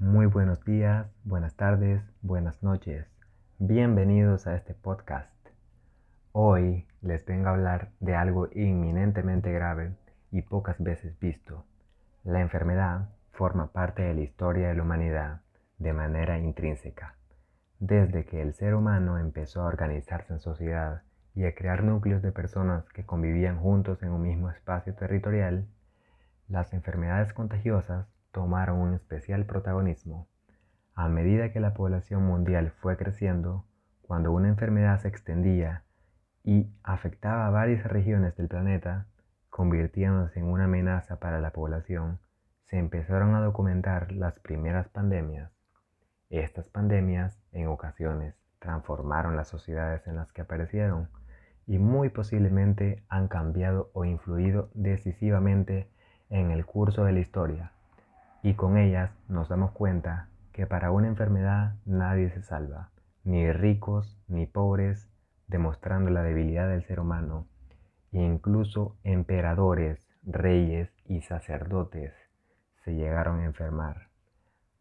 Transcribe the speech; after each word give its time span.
Muy 0.00 0.26
buenos 0.26 0.64
días, 0.64 1.08
buenas 1.24 1.56
tardes, 1.56 2.00
buenas 2.22 2.62
noches. 2.62 3.04
Bienvenidos 3.58 4.46
a 4.46 4.54
este 4.54 4.72
podcast. 4.72 5.34
Hoy 6.30 6.86
les 7.02 7.26
vengo 7.26 7.48
a 7.48 7.50
hablar 7.50 7.90
de 7.98 8.14
algo 8.14 8.48
inminentemente 8.52 9.50
grave 9.50 9.96
y 10.30 10.42
pocas 10.42 10.80
veces 10.80 11.18
visto. 11.18 11.64
La 12.22 12.40
enfermedad 12.40 13.08
forma 13.32 13.72
parte 13.72 14.02
de 14.02 14.14
la 14.14 14.20
historia 14.20 14.68
de 14.68 14.76
la 14.76 14.84
humanidad 14.84 15.40
de 15.78 15.92
manera 15.92 16.38
intrínseca. 16.38 17.16
Desde 17.80 18.24
que 18.24 18.40
el 18.40 18.54
ser 18.54 18.76
humano 18.76 19.18
empezó 19.18 19.62
a 19.62 19.66
organizarse 19.66 20.32
en 20.32 20.38
sociedad 20.38 21.02
y 21.34 21.44
a 21.44 21.56
crear 21.56 21.82
núcleos 21.82 22.22
de 22.22 22.30
personas 22.30 22.88
que 22.90 23.04
convivían 23.04 23.58
juntos 23.58 24.00
en 24.04 24.10
un 24.10 24.22
mismo 24.22 24.48
espacio 24.48 24.94
territorial, 24.94 25.66
las 26.46 26.72
enfermedades 26.72 27.32
contagiosas 27.32 28.06
tomaron 28.32 28.78
un 28.78 28.94
especial 28.94 29.46
protagonismo. 29.46 30.28
A 30.94 31.08
medida 31.08 31.52
que 31.52 31.60
la 31.60 31.74
población 31.74 32.24
mundial 32.24 32.72
fue 32.80 32.96
creciendo, 32.96 33.66
cuando 34.02 34.32
una 34.32 34.48
enfermedad 34.48 34.98
se 34.98 35.08
extendía 35.08 35.84
y 36.42 36.72
afectaba 36.82 37.46
a 37.46 37.50
varias 37.50 37.84
regiones 37.84 38.36
del 38.36 38.48
planeta, 38.48 39.06
convirtiéndose 39.50 40.40
en 40.40 40.46
una 40.46 40.64
amenaza 40.64 41.20
para 41.20 41.40
la 41.40 41.52
población, 41.52 42.20
se 42.64 42.78
empezaron 42.78 43.34
a 43.34 43.40
documentar 43.40 44.12
las 44.12 44.38
primeras 44.40 44.88
pandemias. 44.88 45.52
Estas 46.30 46.68
pandemias, 46.68 47.40
en 47.52 47.68
ocasiones, 47.68 48.34
transformaron 48.58 49.36
las 49.36 49.48
sociedades 49.48 50.06
en 50.06 50.16
las 50.16 50.32
que 50.32 50.42
aparecieron 50.42 51.08
y 51.66 51.78
muy 51.78 52.08
posiblemente 52.08 53.04
han 53.08 53.28
cambiado 53.28 53.90
o 53.94 54.04
influido 54.04 54.70
decisivamente 54.74 55.90
en 56.30 56.50
el 56.50 56.66
curso 56.66 57.04
de 57.04 57.12
la 57.12 57.20
historia. 57.20 57.72
Y 58.42 58.54
con 58.54 58.76
ellas 58.76 59.10
nos 59.28 59.48
damos 59.48 59.72
cuenta 59.72 60.28
que 60.52 60.66
para 60.66 60.90
una 60.90 61.08
enfermedad 61.08 61.74
nadie 61.84 62.30
se 62.30 62.42
salva, 62.42 62.90
ni 63.24 63.52
ricos 63.52 64.20
ni 64.28 64.46
pobres, 64.46 65.10
demostrando 65.48 66.10
la 66.10 66.22
debilidad 66.22 66.68
del 66.68 66.84
ser 66.84 67.00
humano. 67.00 67.46
E 68.12 68.20
incluso 68.20 68.96
emperadores, 69.02 70.08
reyes 70.22 70.90
y 71.04 71.22
sacerdotes 71.22 72.14
se 72.84 72.94
llegaron 72.94 73.40
a 73.40 73.44
enfermar. 73.44 74.08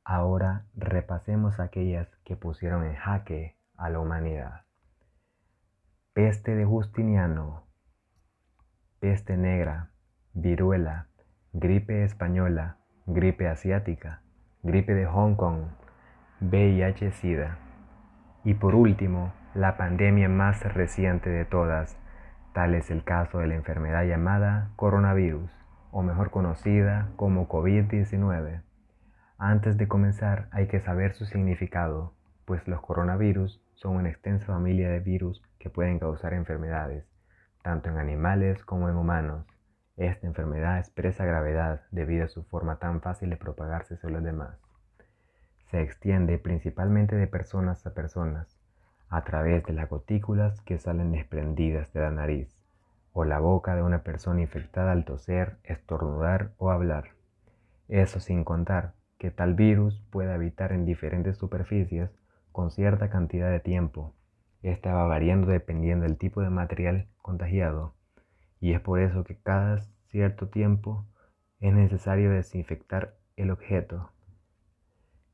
Ahora 0.04 0.66
repasemos 0.76 1.60
aquellas 1.60 2.08
que 2.24 2.36
pusieron 2.36 2.86
en 2.86 2.96
jaque 2.96 3.58
a 3.76 3.90
la 3.90 4.00
humanidad. 4.00 4.62
Peste 6.14 6.56
de 6.56 6.66
Justiniano, 6.66 7.68
peste 9.00 9.38
negra, 9.38 9.92
viruela, 10.34 11.08
gripe 11.54 12.04
española, 12.04 12.77
gripe 13.10 13.48
asiática, 13.48 14.22
gripe 14.64 14.94
de 14.94 15.06
Hong 15.06 15.36
Kong, 15.36 15.70
VIH-Sida. 16.42 17.58
Y 18.44 18.56
por 18.56 18.76
último, 18.76 19.32
la 19.56 19.78
pandemia 19.78 20.28
más 20.28 20.62
reciente 20.74 21.30
de 21.30 21.46
todas, 21.46 21.98
tal 22.54 22.76
es 22.76 22.92
el 22.92 23.06
caso 23.06 23.40
de 23.40 23.48
la 23.48 23.56
enfermedad 23.56 24.04
llamada 24.04 24.72
coronavirus, 24.76 25.50
o 25.92 26.04
mejor 26.04 26.32
conocida 26.32 27.08
como 27.16 27.48
COVID-19. 27.48 28.62
Antes 29.38 29.78
de 29.78 29.88
comenzar 29.88 30.50
hay 30.52 30.68
que 30.68 30.82
saber 30.82 31.14
su 31.14 31.24
significado, 31.24 32.14
pues 32.44 32.68
los 32.68 32.82
coronavirus 32.82 33.64
son 33.76 33.96
una 33.96 34.10
extensa 34.10 34.48
familia 34.48 34.90
de 34.90 35.00
virus 35.00 35.42
que 35.60 35.70
pueden 35.70 35.98
causar 36.00 36.34
enfermedades, 36.34 37.06
tanto 37.64 37.90
en 37.90 38.00
animales 38.00 38.66
como 38.66 38.90
en 38.90 38.98
humanos. 38.98 39.46
Esta 39.98 40.28
enfermedad 40.28 40.78
expresa 40.78 41.26
gravedad 41.26 41.82
debido 41.90 42.26
a 42.26 42.28
su 42.28 42.44
forma 42.44 42.78
tan 42.78 43.02
fácil 43.02 43.32
de 43.32 43.38
propagarse 43.38 43.98
sobre 43.98 44.14
los 44.14 44.24
demás. 44.24 44.60
Se 45.72 45.82
extiende 45.82 46.38
principalmente 46.38 47.16
de 47.16 47.26
personas 47.26 47.84
a 47.88 47.96
personas, 47.96 48.60
a 49.10 49.24
través 49.24 49.66
de 49.66 49.74
las 49.74 49.90
gotículas 49.90 50.62
que 50.62 50.78
salen 50.78 51.12
desprendidas 51.12 51.92
de 51.94 52.02
la 52.02 52.12
nariz 52.12 52.64
o 53.12 53.26
la 53.26 53.40
boca 53.40 53.76
de 53.76 53.82
una 53.82 54.04
persona 54.04 54.42
infectada 54.42 54.92
al 54.92 55.04
toser, 55.04 55.58
estornudar 55.64 56.52
o 56.58 56.70
hablar. 56.70 57.16
Eso 57.88 58.20
sin 58.20 58.44
contar 58.44 58.94
que 59.18 59.32
tal 59.32 59.56
virus 59.56 60.00
puede 60.12 60.32
habitar 60.32 60.74
en 60.74 60.86
diferentes 60.86 61.38
superficies 61.38 62.12
con 62.52 62.70
cierta 62.70 63.10
cantidad 63.10 63.50
de 63.50 63.62
tiempo. 63.62 64.14
Esta 64.62 64.94
va 64.94 65.08
variando 65.08 65.48
dependiendo 65.48 66.04
del 66.04 66.18
tipo 66.18 66.42
de 66.42 66.52
material 66.52 67.08
contagiado 67.24 67.96
y 68.60 68.74
es 68.74 68.82
por 68.82 69.00
eso 69.00 69.24
que 69.24 69.38
cada 69.38 69.80
cierto 70.10 70.48
tiempo 70.48 71.06
es 71.60 71.74
necesario 71.74 72.32
desinfectar 72.32 73.16
el 73.36 73.52
objeto. 73.52 74.12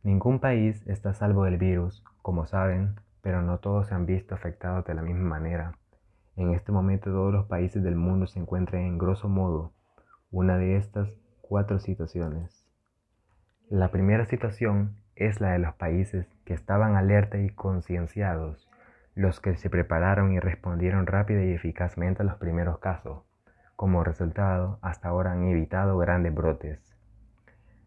Ningún 0.04 0.40
país 0.40 0.86
está 0.88 1.14
salvo 1.14 1.46
del 1.46 1.58
virus, 1.58 2.04
como 2.22 2.46
saben, 2.46 2.96
pero 3.22 3.42
no 3.42 3.60
todos 3.60 3.88
se 3.88 3.96
han 3.96 4.06
visto 4.06 4.36
afectados 4.36 4.86
de 4.86 4.94
la 4.94 5.02
misma 5.02 5.30
manera. 5.30 5.78
En 6.36 6.54
este 6.54 6.72
momento 6.72 7.12
todos 7.12 7.32
los 7.32 7.46
países 7.46 7.84
del 7.84 7.96
mundo 7.96 8.28
se 8.28 8.40
encuentran 8.40 8.82
en 8.82 8.98
grosso 8.98 9.30
modo 9.30 9.72
una 10.32 10.58
de 10.58 10.78
estas 10.78 11.10
cuatro 11.42 11.80
situaciones. 11.80 12.66
La 13.70 13.92
primera 13.92 14.26
situación 14.26 14.98
es 15.16 15.40
la 15.40 15.52
de 15.52 15.60
los 15.60 15.76
países 15.76 16.28
que 16.44 16.54
estaban 16.54 16.96
alerta 16.96 17.38
y 17.38 17.50
concienciados, 17.50 18.70
los 19.16 19.40
que 19.40 19.56
se 19.56 19.70
prepararon 19.70 20.34
y 20.34 20.40
respondieron 20.40 21.06
rápida 21.06 21.44
y 21.44 21.54
eficazmente 21.54 22.24
a 22.24 22.26
los 22.26 22.38
primeros 22.38 22.80
casos. 22.80 23.33
Como 23.76 24.04
resultado, 24.04 24.80
hasta 24.82 25.10
ahora 25.10 25.32
han 25.32 25.44
evitado 25.44 25.98
grandes 25.98 26.34
brotes. 26.34 26.80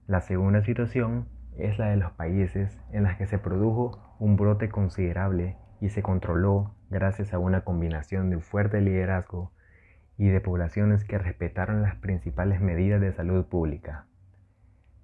La 0.07 0.21
segunda 0.21 0.63
situación 0.63 1.29
es 1.57 1.79
la 1.79 1.87
de 1.87 1.97
los 1.97 2.13
países 2.13 2.79
en 2.93 3.05
los 3.05 3.15
que 3.17 3.27
se 3.27 3.39
produjo 3.39 3.99
un 4.19 4.37
brote 4.37 4.69
considerable 4.69 5.57
y 5.81 5.91
se 5.91 6.03
controló 6.03 6.75
gracias 6.91 7.33
a 7.33 7.39
una 7.39 7.63
combinación 7.63 8.31
de 8.31 8.37
un 8.37 8.43
fuerte 8.43 8.81
liderazgo 8.81 9.53
y 10.19 10.29
de 10.29 10.41
poblaciones 10.41 11.05
que 11.05 11.19
respetaron 11.19 11.83
las 11.83 11.97
principales 11.97 12.61
medidas 12.61 13.01
de 13.01 13.13
salud 13.13 13.47
pública. 13.47 14.07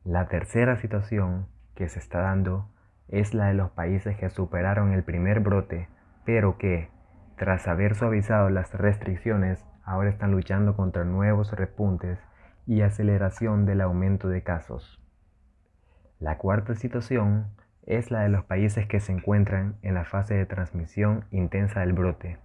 La 0.04 0.28
tercera 0.28 0.76
situación 0.76 1.46
que 1.74 1.88
se 1.88 1.98
está 1.98 2.20
dando 2.20 2.68
es 3.08 3.34
la 3.34 3.46
de 3.46 3.54
los 3.54 3.70
países 3.70 4.16
que 4.16 4.30
superaron 4.30 4.92
el 4.92 5.04
primer 5.04 5.40
brote, 5.40 5.88
pero 6.24 6.58
que, 6.58 6.88
tras 7.36 7.68
haber 7.68 7.94
suavizado 7.94 8.48
las 8.50 8.72
restricciones, 8.72 9.64
ahora 9.84 10.10
están 10.10 10.30
luchando 10.30 10.76
contra 10.76 11.04
nuevos 11.04 11.52
repuntes 11.52 12.18
y 12.66 12.82
aceleración 12.82 13.66
del 13.66 13.80
aumento 13.80 14.28
de 14.28 14.42
casos. 14.42 15.00
La 16.20 16.38
cuarta 16.38 16.74
situación 16.74 17.46
es 17.84 18.10
la 18.10 18.20
de 18.20 18.28
los 18.28 18.44
países 18.44 18.86
que 18.86 19.00
se 19.00 19.12
encuentran 19.12 19.76
en 19.82 19.94
la 19.94 20.04
fase 20.04 20.34
de 20.34 20.46
transmisión 20.46 21.24
intensa 21.30 21.80
del 21.80 21.92
brote. 21.92 22.38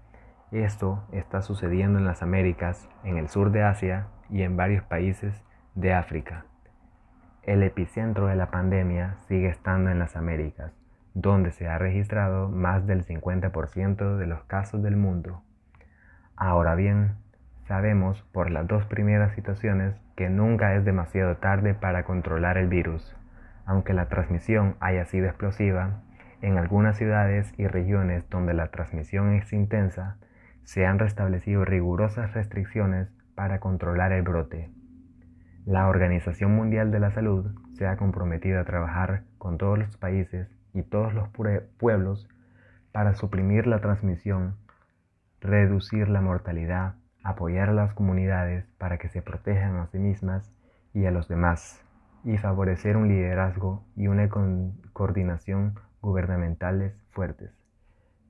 Esto 0.52 1.04
está 1.12 1.42
sucediendo 1.42 2.00
en 2.00 2.06
las 2.06 2.24
Américas, 2.24 2.90
en 3.04 3.18
el 3.18 3.30
sur 3.30 3.52
de 3.52 3.64
Asia 3.64 4.08
y 4.30 4.42
en 4.42 4.58
varios 4.58 4.84
países 4.84 5.44
de 5.76 5.94
África. 5.94 6.46
El 7.44 7.64
epicentro 7.64 8.28
de 8.28 8.36
la 8.36 8.50
pandemia 8.50 9.18
sigue 9.28 9.50
estando 9.50 9.92
en 9.92 10.00
las 10.00 10.16
Américas, 10.16 10.74
donde 11.14 11.52
se 11.52 11.68
ha 11.68 11.78
registrado 11.78 12.50
más 12.50 12.88
del 12.88 13.06
50% 13.06 14.18
de 14.18 14.28
los 14.28 14.44
casos 14.46 14.82
del 14.82 14.98
mundo. 14.98 15.44
Ahora 16.36 16.76
bien, 16.76 17.18
sabemos 17.68 18.24
por 18.32 18.50
las 18.50 18.66
dos 18.68 18.86
primeras 18.86 19.34
situaciones 19.36 19.96
que 20.16 20.30
nunca 20.30 20.76
es 20.76 20.86
demasiado 20.86 21.38
tarde 21.38 21.74
para 21.74 22.04
controlar 22.04 22.58
el 22.58 22.68
virus. 22.68 23.16
Aunque 23.66 23.94
la 23.94 24.08
transmisión 24.08 24.76
haya 24.80 25.06
sido 25.06 25.28
explosiva, 25.28 26.02
en 26.42 26.58
algunas 26.58 26.98
ciudades 26.98 27.54
y 27.58 27.68
regiones 27.68 28.30
donde 28.30 28.54
la 28.54 28.68
transmisión 28.68 29.34
es 29.34 29.52
intensa, 29.52 30.18
se 30.64 30.86
han 30.86 31.00
restablecido 31.00 31.66
rigurosas 31.66 32.34
restricciones 32.34 33.10
para 33.36 33.60
controlar 33.60 34.12
el 34.12 34.22
brote. 34.22 34.70
La 35.66 35.88
Organización 35.88 36.56
Mundial 36.56 36.92
de 36.92 37.00
la 37.00 37.12
Salud 37.12 37.52
se 37.74 37.88
ha 37.88 37.98
comprometido 37.98 38.60
a 38.62 38.66
trabajar 38.66 39.24
con 39.38 39.58
todos 39.58 39.78
los 39.78 39.98
países 39.98 40.50
y 40.74 40.84
todos 40.84 41.14
los 41.14 41.28
pueblos 41.78 42.30
para 42.94 43.16
suprimir 43.16 43.68
la 43.68 43.80
transmisión, 43.80 44.56
reducir 45.42 46.08
la 46.08 46.22
mortalidad, 46.22 46.96
apoyar 47.24 47.70
a 47.70 47.74
las 47.74 47.94
comunidades 47.94 48.66
para 48.78 48.98
que 48.98 49.10
se 49.10 49.22
protejan 49.22 49.78
a 49.78 49.88
sí 49.88 50.00
mismas 50.00 50.52
y 50.94 51.06
a 51.06 51.12
los 51.12 51.28
demás 51.28 51.84
y 52.24 52.38
favorecer 52.38 52.98
un 52.98 53.08
liderazgo 53.08 53.84
y 53.96 54.08
una 54.08 54.30
coordinación 54.94 55.80
gubernamentales 56.02 56.94
fuertes. 57.12 57.52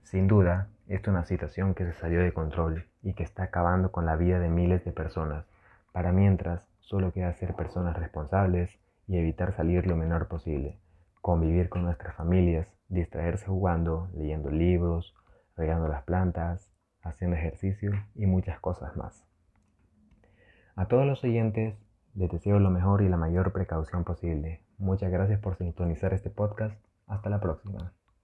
Sin 0.03 0.27
duda, 0.27 0.69
esta 0.87 1.09
es 1.09 1.13
una 1.15 1.25
situación 1.25 1.73
que 1.73 1.85
se 1.85 1.93
salió 1.93 2.21
de 2.21 2.31
control 2.31 2.85
y 3.01 3.13
que 3.13 3.23
está 3.23 3.43
acabando 3.43 3.91
con 3.91 4.05
la 4.05 4.15
vida 4.15 4.39
de 4.39 4.49
miles 4.49 4.85
de 4.85 4.91
personas. 4.91 5.45
Para 5.91 6.11
mientras, 6.11 6.61
solo 6.79 7.11
queda 7.11 7.33
ser 7.33 7.55
personas 7.55 7.97
responsables 7.97 8.69
y 9.07 9.17
evitar 9.17 9.53
salir 9.53 9.87
lo 9.87 9.95
menor 9.95 10.27
posible, 10.27 10.77
convivir 11.21 11.69
con 11.69 11.83
nuestras 11.83 12.15
familias, 12.15 12.67
distraerse 12.89 13.47
jugando, 13.47 14.09
leyendo 14.15 14.49
libros, 14.49 15.13
regando 15.55 15.87
las 15.87 16.03
plantas, 16.03 16.69
haciendo 17.01 17.37
ejercicio 17.37 17.91
y 18.15 18.25
muchas 18.25 18.59
cosas 18.59 18.95
más. 18.97 19.25
A 20.75 20.87
todos 20.87 21.05
los 21.05 21.23
oyentes 21.23 21.75
Les 22.15 22.31
deseo 22.31 22.59
lo 22.59 22.71
mejor 22.71 23.03
y 23.03 23.09
la 23.09 23.17
mayor 23.17 23.53
precaución 23.53 24.03
posible. 24.03 24.61
Muchas 24.79 25.11
gracias 25.11 25.39
por 25.39 25.55
sintonizar 25.55 26.13
este 26.13 26.31
podcast. 26.31 26.75
Hasta 27.05 27.29
la 27.29 27.39
próxima. 27.39 27.93